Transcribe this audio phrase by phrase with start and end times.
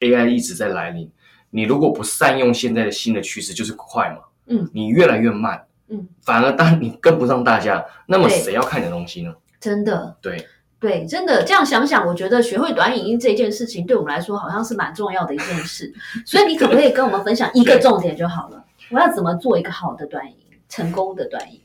[0.00, 1.10] AI 一直在来临，
[1.50, 9.34] 你如果不善用现在的新的趋势，就是快嘛，嗯，你越来越慢，嗯，反而当你跟不上大家，那么对谁要看你的东西呢？
[9.60, 10.46] 真的，对，
[10.80, 15.92] 对，真的这样想想，我觉得学会短影音这件事情对我们来说好像是蛮重要的一件事。
[16.24, 18.64] 所以你可不可以跟我们分享一个重点就好了？
[18.90, 21.62] 我要怎么做一个好的短影音，成功的短影音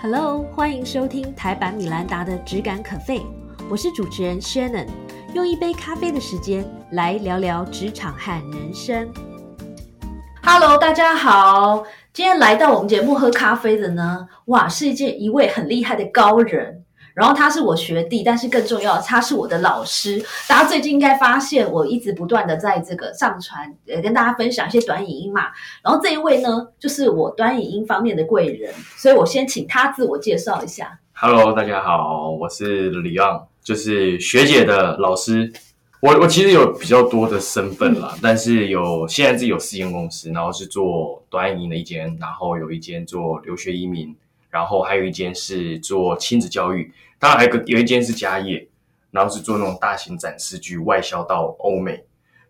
[0.00, 3.18] ？Hello，欢迎收听台版米兰达的《只感可废》，
[3.70, 4.86] 我是主持人 Shannon，
[5.34, 9.06] 用一杯咖啡的时间来聊聊职场和人生。
[10.42, 11.84] Hello，大家好，
[12.14, 16.82] 今天来到我们节目喝咖啡的呢，哇，是一件一位很厉害的高人。
[17.12, 20.24] 然后他是我学弟，但是更重要，他是我的老师。
[20.48, 25.48] 大家最近应该发现，我一直不断的在这个上传，呃，跟大家分享一些短影音嘛。
[25.82, 31.00] 然后这一位呢，就是我短影音方面的贵人，所以我先请他自我介绍一下。
[31.12, 35.52] Hello，大家好，我是李昂，就是学姐的老师。
[36.00, 44.16] 我我其实有比较多的身份啦，但是有现在自己有四间公司，然后是做短影音的一间，然后有一间做留学移民，
[44.48, 48.66] 然后还有一间是做亲子教育，当然还有个有一间是家业，
[49.10, 52.02] 然后是做那种大型展示剧外销到欧美，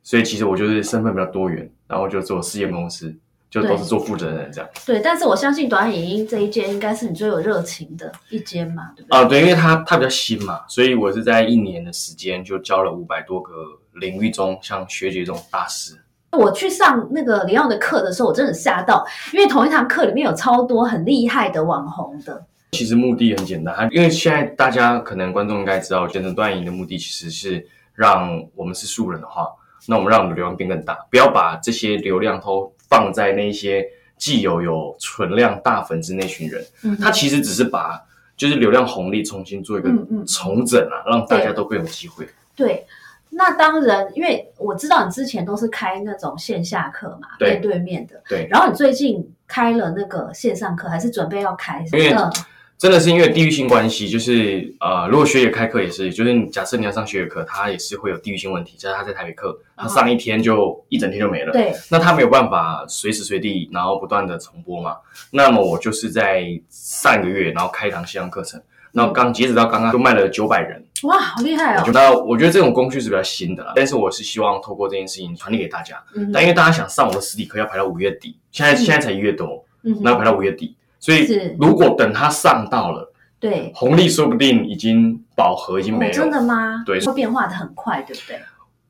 [0.04, 3.12] 所以其实我就是身份比较多元，然后就做四间公司，
[3.50, 4.70] 就都是做负责人这样。
[4.86, 9.18] 对，但是我相信短影音这一间应该是你最有热情的一间嘛，对不对？
[9.18, 13.52] 啊，对，因为它它比较新嘛，所以我是在一年的时间就教了五百多个
[13.94, 15.96] 领域中像学姐这种大师。
[16.32, 22.44] 我去上那个李奥的课的时候，我真的吓到，因为同一堂课里面有超多很厉害的网红的。
[22.72, 29.46] 其实目的很简单，因为现在大家可能观众应该知道，健身短影的目的其实是让我们是素人的话，
[29.86, 33.86] 那我们让我们的流量变更大，不要把这些流量都放在那些
[34.16, 38.02] 既有有存量大粉丝那群人，嗯他其实只是把
[38.36, 39.90] 就是流量红利重新做一个
[40.26, 42.28] 重整啊，让大家都更有机会。
[42.54, 42.86] 对，
[43.30, 47.50] 那当然，因为我知道你之前都是开那种线下课嘛，对。
[47.50, 51.84] 面对面的，对，然后你最近开了那个线上课，还是准备要开？
[51.92, 52.32] 因为嗯
[52.78, 64.96] 真的是因为地域性关系，就是呃，如果学姐开课也是，就是假设你要上学姐课，她也是会有地域性问题，假设她在台北课，她上一天就一整天就没了，对，那她没有办法随时随地然后不断的重播嘛，
[65.32, 68.62] 那么我就是在上个月然后开一堂线上课程，
[68.92, 71.90] 然后刚截止到刚刚就卖了九百人，哇，好厉害哦！
[71.92, 80.76] 那我觉得这种工具是比较新的啦，但是我是希望透过这件事情传递给大家，嗯但因为大家想上我的实体课要排到五月底，现在嗯现在才一月多，嗯那要排到五月底。
[81.00, 86.14] 所以，如果等它上到了，对，红利说不定已经饱和，已经没哦，有。
[86.14, 86.82] 真的吗？
[86.84, 88.40] 对会变化的很快，对不对？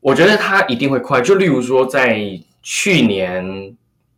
[0.01, 1.21] 我觉得它一定会快。
[1.21, 2.19] 就例如说，在
[2.63, 3.75] 去年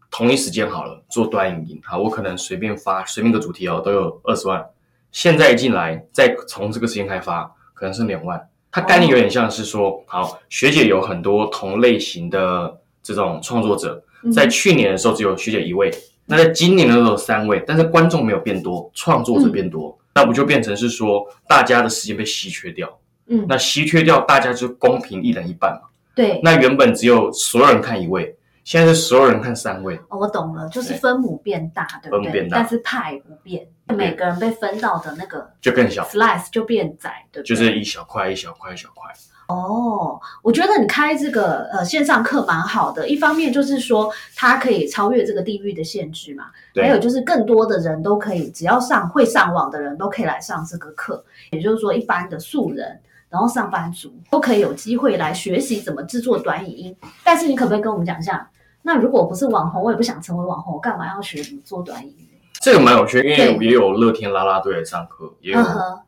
[0.09, 4.66] 同一时间好了，做短影音，好，我可能随便发随便个主题哦，都有二十万。
[5.12, 8.41] 现在一进来，再从这个时间开发，可能是两万。
[8.72, 15.91] 它概念有点像是说，好，学姐有很多同类型的这种创作者，嗯在去年的时候只有学姐一位，
[16.31, 23.00] 那在今年的时候有三位，但是观众没有变多，创作者变多，那不就变成是说大家的时间被稀缺掉？
[23.28, 25.90] 嗯，那稀缺掉，大家就公平一人一半嘛。
[26.16, 29.96] 对，那原本只有所有人看一位，现在是所有人看三位。
[30.09, 32.24] 哦，我懂了，就是分母变大，对不对？
[32.24, 37.56] 分母变大但是派不变，每个人被分到的那个就更小，slice 就变窄，对不对？
[37.56, 39.12] 就是一小块一小块一小块。
[39.51, 46.45] 哦，我觉得你开这个呃线上课蛮好的，一方面就是说它可以超越这个地域的限制嘛，
[46.75, 53.00] 还有就是更多的人都可以，只要上会上网的人都可以来上这个课，也就是说一般的素人。
[53.29, 58.50] 然后上班族都可以有机会来学习怎么制作短影音，但是你可不可以跟我们讲一下？
[58.81, 62.28] 那如果不是网红，我也不想成为网红，我干嘛要学怎么做短影音？
[62.61, 65.59] 这个蛮有趣，因为对也有乐天啦啦队来上课，也有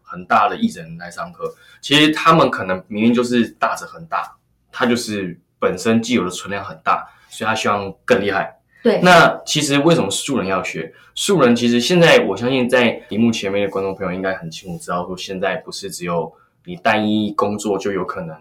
[0.01, 1.53] 很大的艺人来上课。
[1.81, 4.35] 其实他们可能明明就是大者很大，
[4.71, 8.59] 他就是本身既有的存量很大，所以他希望更厉害。
[8.83, 10.93] 对，那其实为什么素人要学？
[11.15, 16.31] 素人其实现在我相信在荧幕前面的观众朋友应该很清楚知道，说现在不是只有
[16.65, 18.35] 你单一工作就有可能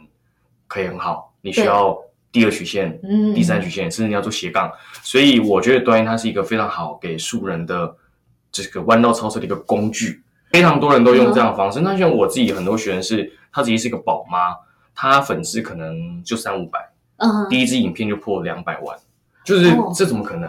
[0.66, 1.96] 可以很好，你需要
[2.32, 4.70] 第二曲线、嗯第三曲线，甚至你要做斜杠。
[5.02, 7.94] 所以我觉得端音它是一个非常好给素人的
[8.52, 10.22] 这个弯道超车的一个工具，
[10.52, 11.80] 非常多人都用这样的方式。
[11.80, 14.54] 那像我自己很多学员是，她自己是一个宝妈，
[14.94, 16.78] 她粉丝可能就三五百，
[17.16, 18.96] 嗯，第一支影片就破两百万，
[19.44, 20.48] 就是哦这怎么可能？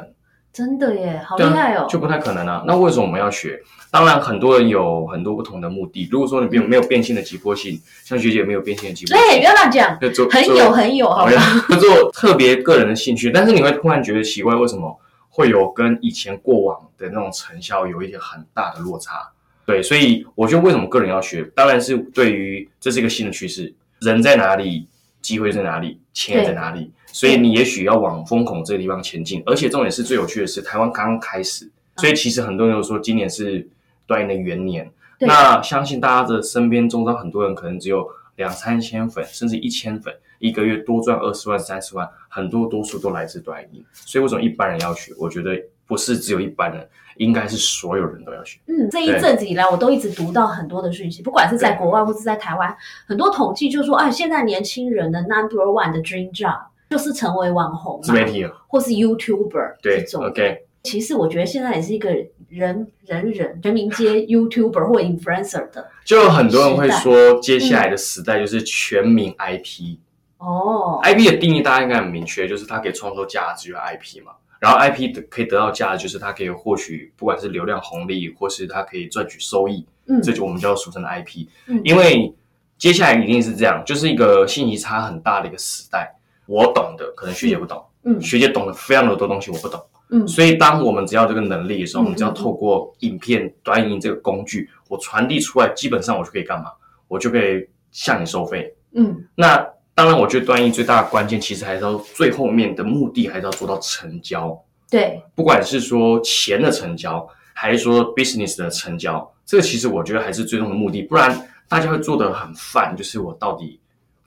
[0.51, 1.87] 真的耶，好厉害哦！
[1.89, 2.63] 就不太可能啊。
[2.67, 3.59] 那为什么我们要学？
[3.89, 6.07] 当然，很多人有很多不同的目的。
[6.11, 11.41] 如果说你没有没有变现的急迫性，像学姐没有变现的急迫对，性，不要乱讲，就做很有很有，好好吧？
[11.81, 14.95] 做特别个人的兴趣，但是你会突然觉得奇怪，为什么
[15.35, 19.31] 会有跟以前过往的那种成效有一点很大的落差？
[19.65, 24.87] 对，所以我觉得为什么个人要学，当然是对于这是一个新的趋势，人在哪里，
[25.21, 29.41] 机会在哪里，钱也在哪里，所以你也许要往风口这个地方前进。
[29.47, 33.67] 而且重点是最有趣的是，台湾刚刚开始，所以其实很多人都说今年是
[34.05, 34.91] 端音的元年。
[35.19, 43.83] 那相信大家的身边中招很多人可能只有两三千粉，甚至一千粉，一个月多赚二十万、三十万，很多多数都来自短音。
[43.93, 45.13] 所以为什么一般人要学？
[45.19, 45.51] 我觉得
[45.85, 46.87] 不是只有一般人，
[47.17, 48.59] 应该是所有人都要学。
[48.67, 52.75] 嗯，这一阵子以来，我都一直读到很多的讯息，不管是在国外或是在台湾，
[53.07, 56.59] 很多统计就说，啊，现在年轻人的 number one 的 dream job
[56.89, 60.23] 就是成为网红、自媒体，或是 YouTuber 这种。
[60.25, 60.65] OK。
[60.83, 62.09] 其实我觉得现在也是一个
[62.49, 69.97] 人人人人民街 YouTuber 或 Influencer 的，就很多人会说，接下来的时代就是全民 IP。
[70.37, 74.33] 哦，IP 的定义大家应该很明确，就是它可以创造价值的 IP 嘛。
[74.59, 79.85] 然后 IP 可以得到价值，就是它可以获取不管是流量红利，或是它可以赚取收益。
[80.07, 81.47] 嗯，这就我们叫俗称的 IP。
[81.67, 82.33] 嗯，因为
[82.77, 86.13] 接下来一定是这样，就是一个信息差很大的一个时代。
[86.45, 87.81] 我懂的，可能学姐不懂。
[88.03, 89.81] 嗯，学姐懂得非常的多东西，我不懂。
[90.09, 96.71] 嗯，所以当我们只要这个能力的时候，我们只要透过影片短影音这个工具，我传递出来，基本上我就可以干嘛？
[97.07, 98.73] 我就可以向你收费。
[98.93, 99.57] 嗯，那
[99.95, 104.59] 当然，我觉得短影最大的关键，其实还是要最后面的目的，还是要做到成交。
[104.89, 111.01] 对，不管是说钱的成交，还是说 business 的成交，这个其实我觉得还是最终的目的。
[111.03, 113.79] 不然大家会做的很泛，就是我到底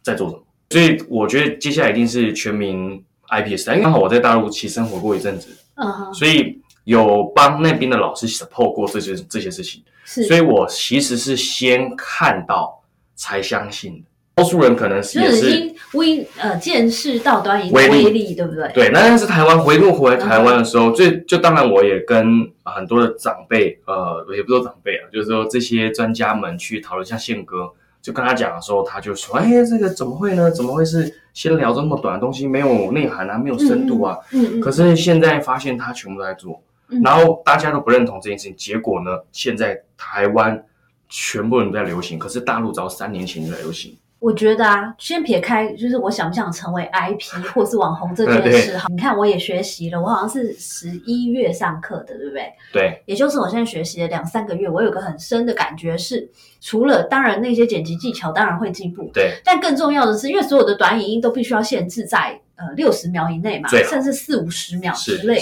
[0.02, 0.42] 在做什么？
[0.70, 3.74] 所以我觉得接下来一定是全民 IP 时代。
[3.74, 5.56] 因为刚好我在大陆其实生活过一阵子。
[5.76, 12.82] 嗯，所以有帮那边的老师 support 过这些这些事情，是，所以我其实是先看到
[13.14, 14.04] 才相信的。
[14.36, 18.70] 多数人可能是也是微呃见识到端倪威力，对不对？
[18.74, 27.72] 对，那但是台湾回路回来台湾的时候，最就当然我也跟很多的长辈，呃，也不说长辈啊，就是说这些专家们去讨论，像宪哥。
[28.06, 30.48] 就跟他讲的时候，他就说：“哎，这个怎么会呢？
[30.48, 34.60] 怎么会是先聊这么短的东西，没有内涵啊，没有深度啊？”嗯嗯。
[34.60, 36.62] 可是现在发现他全部都在做，
[37.02, 40.64] 然后大家都不认同这件事情，结果呢，现在台湾
[41.08, 43.98] 全部人都在流行，可是大陆早三年前就在流行。
[44.26, 52.52] 我觉得啊，先撇开就是我想不想成为 IP 或是网红这件事哈，你看我也学习了，我好像是十一月上课的，对不对？
[52.72, 56.28] 对，也就是我现在学习了两三个月，我有个很深的感觉是，
[56.60, 62.40] 除了当然那些剪辑技巧当然会进步，对，但更重要的是，因为所有的短影音都必须要限制在。
[62.56, 65.38] 呃，六十秒以内嘛，甚至四五十秒之类，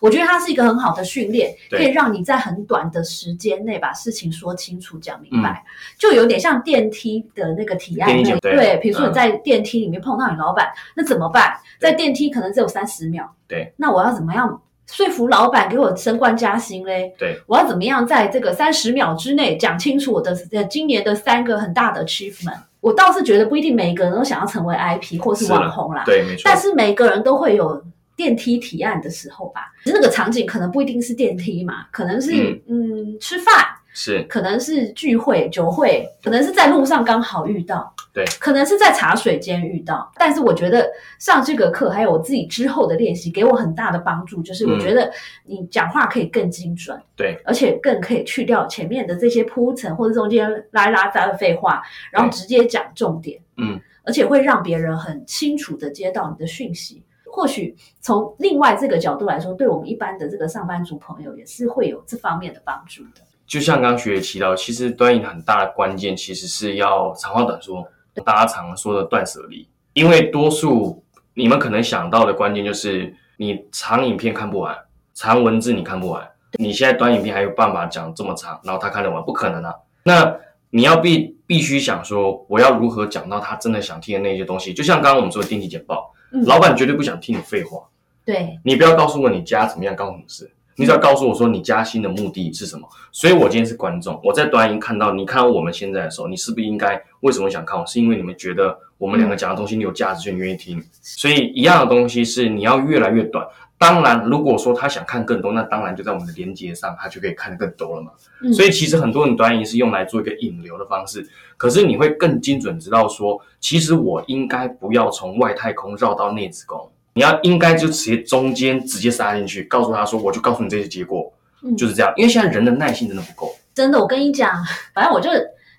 [0.00, 5.64] 我觉得它是一个很好的训练，可以让你在很短的时间内把事情说清楚、讲明白，
[5.96, 11.54] 就有点像电梯的那个提案那对，比如说你在电梯里面碰到你老板，那怎么办？
[11.80, 17.14] 在电梯可能只有三十秒，对，那我要怎么样说服老板给我升官加薪嘞？
[17.16, 22.60] 对，我要怎么样在这个三十秒之内讲清楚我的呃今年的三个很大的 achievement？
[22.80, 26.42] 我倒是觉得不一定每一个人都想要成为 IP 或是网红啦，对，没错。
[26.44, 27.82] 但是每个人都会有
[28.16, 33.54] 电梯提案的时候吧，那个场景可能不一定是电梯嘛，可能是嗯吃饭。
[33.92, 40.10] 是，可能是聚会、酒会，可能是在路上刚好遇到，对，可能是在茶水间遇到。
[40.16, 40.88] 但是我觉得
[41.18, 45.10] 上这个课，还有我自己之后的练习，给我很大的帮助，就是我觉得
[45.44, 51.82] 你讲话可以更精准，对，而且更可以去掉前面的这些铺陈或者中间拉拉杂的废话，
[52.12, 57.02] 然后直接讲重点，嗯，而且会让别人很清楚的接到你的讯息。
[57.30, 63.20] 或许从另外这个角度来说，对我们一般的这个上班族朋友，也是会有这方面的帮助的。
[63.48, 67.84] 就像刚刚学姐提到，其实端影很大的关键，其实是要长话短说，
[68.24, 69.66] 大家常说的断舍离。
[69.94, 71.02] 因为多数
[71.34, 74.76] 你们可能想到的关键就是，你长影片看不完，
[75.14, 76.28] 长文字你看不完。
[76.58, 79.22] 你现在短影片还有办法讲这么长，然后他看得完？
[79.24, 79.74] 不可能啊！
[80.02, 80.36] 那
[80.70, 84.72] 你要必必须想说，我要如何讲到他真的想听的那些东西？
[84.74, 86.12] 就像刚刚我们说的定期简报，
[86.46, 87.82] 老板绝对不想听你废话。
[88.24, 90.50] 对，你不要告诉我你家怎么样，干什么事。
[90.78, 97.84] 你只要告诉我说你加薪的目的是什么，所以我今天是观众，我在短影看到你看到我们现在的时候，你是不是应该为什么想看我？
[97.84, 100.80] 是因为你们觉得我们两个讲的东西你有价值，所以你愿意听。
[101.02, 103.44] 所以一样的东西是你要越来越短。
[103.76, 108.10] 当然，如果说他想看更多，那当然就在我们的连接上，他就可以看得更多了嘛。
[108.52, 116.90] 所以其实很多人短影是用来做一个引流的方式，可是你会更精准知道说，其实我应该不要从外太空绕到内子宫。
[117.18, 121.32] 你要应该就直接中间直接杀进去，告诉他说，我就告诉你这些结果，
[121.76, 122.12] 就是这样。
[122.14, 123.52] 因为现在人的耐心真的不够。
[123.74, 124.54] 真的，我跟你讲，
[124.94, 125.28] 反正我就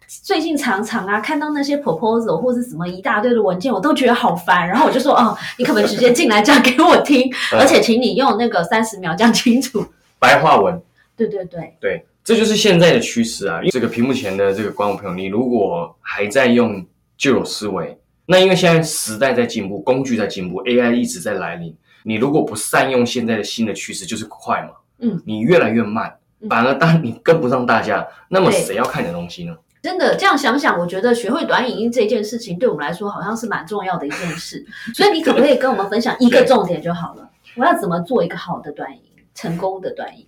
[0.05, 4.67] 最近常常啊，看到那些 proposal 或是什么一大堆的文件，我都觉得好烦。
[4.67, 7.33] 然后我就说，哦，你可不可以直接进来讲给我听？
[7.57, 9.85] 而且请你用那个三十秒讲清楚，
[10.19, 10.77] 白话文。
[11.15, 13.61] 对对对对，这就是现在的趋势啊。
[13.71, 16.85] 这个屏幕前的这个观众朋友，你如果还在用
[17.17, 17.97] 旧有思维。
[18.31, 21.75] 那因为现在时代在进步，工具在进步，AI 一直在来临。
[22.03, 24.69] 你如果不善用现在的新的趋势，就是快嘛。
[24.99, 26.15] 嗯，你越来越慢，
[26.47, 29.57] 反而当你跟不上大家，那么谁要看你的东西呢？
[29.81, 34.63] 真的这样想想，我觉得学会短影音这件事情，对我们来说好像是蛮重要的一件事。
[34.93, 37.27] 所以你可不可以跟我们分享一个重点就好了？
[37.55, 39.01] 我要怎么做一个好的短影，
[39.33, 40.23] 成功的短影？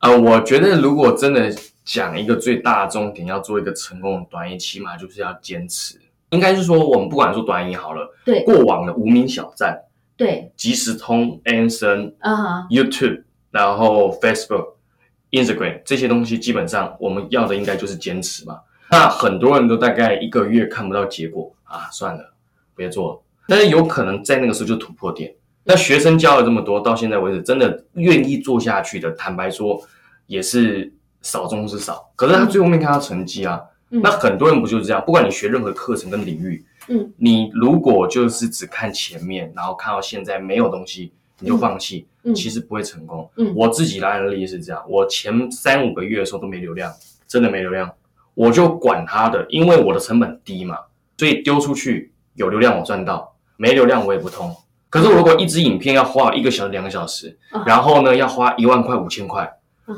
[0.00, 6.00] 呃，我觉得如果真的讲一个最大的重点，要做一个成功的短影，起码就是要坚持。
[6.34, 9.78] 应该是说，我们不管说短影好了，对过往的无名小站，
[10.16, 11.40] 对即时通、
[12.20, 14.74] 哼，YouTube，然后 Facebook、
[15.30, 18.58] Instagram 这些东西，基本上我们要的应该就是坚持嘛。
[18.90, 22.32] 那很多人都大概一个月看不到结果啊，算了，
[22.76, 23.20] 别做了。
[23.48, 25.34] 但是有可能在那个时候就突破点。
[25.64, 29.80] 那学生教了这么多，到现在为止，真的愿意做下去的，坦白说
[30.26, 32.10] 也是少中之少。
[32.14, 33.60] 可是他最后面看到成绩啊，
[33.90, 35.02] 嗯那很多人不就是这样？
[35.04, 43.30] 不管你学任何课程跟领域，嗯，你如果就是只看前面，然后看到现在没有东西，你就放弃，嗯其实不会成功。
[43.36, 46.92] 嗯我自己的案例是这样，我前三五个月的时候都没流量，
[47.26, 47.90] 真的没流量，
[48.34, 50.78] 我就管他的，因为我的成本低嘛，
[51.16, 54.54] 所以丢出去有流量我赚到，没流量我也不通。
[54.90, 59.52] 可是我如果一支影片要花一个小时、两个小时嗯，然后呢要花一万块、五千块，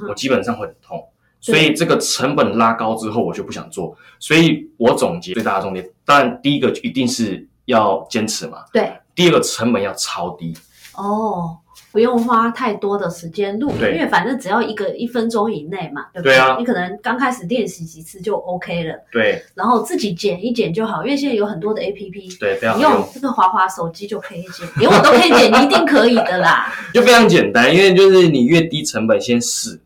[0.08, 1.06] 我基本上会很痛。
[1.52, 3.96] 所以这个成本拉高之后，我就不想做。
[4.18, 10.56] 所以我总结最大的重点，当然第一个一定是要坚持嘛，对第二个成本要超低。
[10.94, 11.56] 哦，
[11.92, 22.38] 不用花太多的时间录，因为反正只要一个一分钟以内嘛，对不对啊你可能刚开始练习几次就 OK 了，对然后自己剪一剪就好，因为现在有很多的 APP。
[22.40, 26.72] 对，非常你用，用这个滑滑手机就可以剪，连我都可以剪，你一定可以的啦。
[26.94, 27.72] 就非常简单。
[27.74, 29.78] 因为就是你越低成本先试，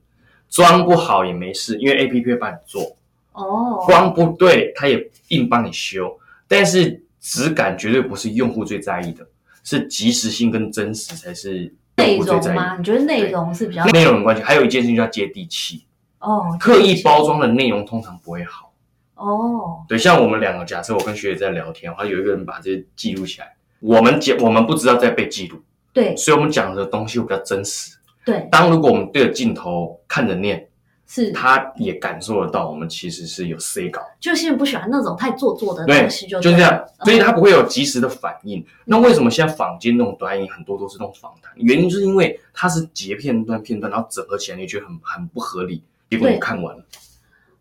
[0.50, 2.96] 装不好也没事，因为 A P P 会帮你做，
[3.32, 6.18] 哦，光不对它也硬帮你修。
[6.48, 9.26] 但是质感绝对不是用户最在意的，
[9.62, 12.76] 是及时性跟真实才是用内户最在意容吗？
[12.76, 13.84] 你觉得内容是比较。
[13.86, 15.84] 内容有关系，还有一件事情叫接地气。
[16.18, 18.72] 哦，刻意包装的内容通常不会好。
[19.14, 27.96] 哦，对，像我们两个，假设我跟学姐在聊天，然后有一个人把这些记录起来，我们讲我们不知道在被记录，对所以我们讲的东西会比较真实。
[28.24, 28.48] 对。
[28.50, 30.66] 当如果我们对着镜头看着念，
[31.06, 38.64] 是，他也感受得到我们其实是有 C 稿，就现在不喜欢那种太做作的对东西，就就是这样，所以他他不会有及时的反应。
[38.84, 41.52] 那为什么现在坊间那种短影很多都是那种访谈？
[41.56, 46.84] 原因就是因为它是截片段片段，然后整合起来，你觉得很很不合理，结果你看完了，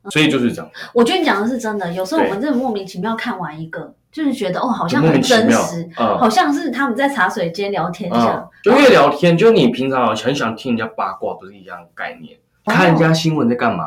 [0.09, 0.71] 所以就是这样。
[0.93, 12.37] 我觉得你讲的是真的，有时候我们真的莫名其妙看完一个，就是觉得哦，好像很真实，嗯好像是他们在茶水间聊天这嗯样，，就越聊天，就你平常很想听人家八卦，不是一样的概念？
[12.65, 13.85] 哦看人家新闻在干嘛，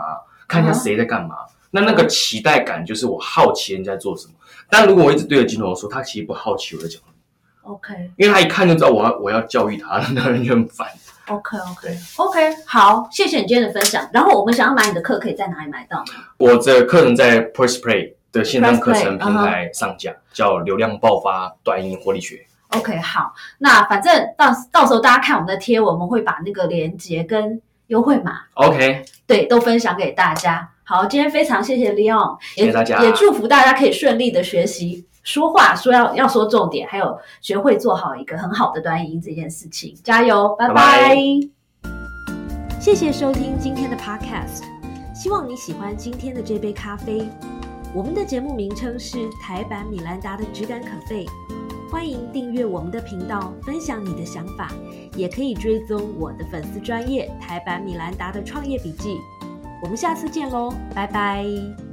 [0.48, 1.36] 看人家嗯谁在干嘛，
[1.70, 4.34] 那那个期待感就是我好奇人家在做什么。
[4.68, 10.88] 但如果我一直对着镜头说，他其实不好奇我在讲什么，OK 因为他一看就知道我要我要教育他，那人就很烦。
[11.28, 14.08] OK OK OK，好，谢谢你今天的分享。
[14.12, 16.12] 然后我们想要买你的课，可以在哪里买到呢？
[16.38, 22.44] 我的课程在 Press Play 的线上课程平台上架，叫流量爆发短音活力学。
[22.70, 30.70] OK，好，那反正到到时候大家看我们的贴文，我们会把那个链接跟优惠码，OK，对，都分享给大家。
[30.84, 41.16] 好，今天非常谢谢 Leon，也谢谢大家也祝福大家可以顺利的学习说话，说要要说重点，还有学会做好一个很好的短语音这件事情，加油，拜拜拜拜
[42.80, 44.62] 谢谢收听今天的 Podcast，
[45.14, 47.28] 希望你喜欢今天的这杯咖啡。
[47.94, 51.26] 我们的节目名称是台版米兰达的质感可废，
[51.90, 54.70] 欢迎订阅我们的频道，分享你的想法，
[55.14, 59.18] 也可以追踪我的粉丝专业台版米兰达的创业笔记。
[59.82, 61.91] 我们下次见喽，拜拜。